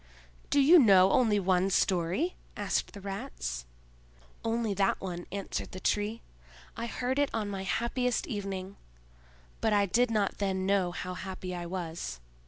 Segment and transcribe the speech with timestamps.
[0.49, 3.67] "Do you know only one story?" asked the Rats.
[4.43, 6.23] "Only that one," answered the Tree.
[6.75, 8.77] "I heard it on my happiest evening;
[9.59, 12.19] but I did not then know how happy I was."